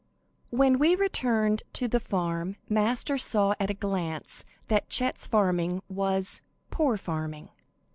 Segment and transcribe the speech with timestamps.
[0.49, 6.41] When we returned to the farm Master saw at a glance that Chet's farming was
[6.71, 7.49] "poor farming."